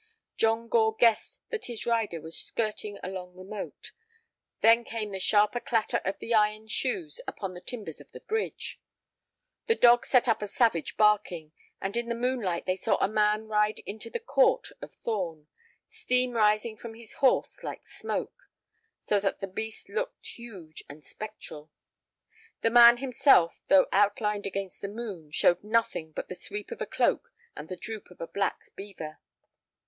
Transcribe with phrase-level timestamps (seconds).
[0.35, 3.91] John Gore guessed that his rider was skirting along the moat.
[4.61, 8.79] Then came the sharper clatter of the iron shoes upon the timbers of the bridge.
[9.67, 13.47] The dog set up a savage barking, and in the moonlight they saw a man
[13.47, 15.45] ride into the court of Thorn,
[15.87, 18.49] steam rising from his horse like smoke,
[18.99, 21.69] so that the beast looked huge and spectral.
[22.61, 26.87] The man himself, though outlined against the moon, showed nothing but the sweep of a
[26.87, 29.19] cloak and the droop of a black beaver.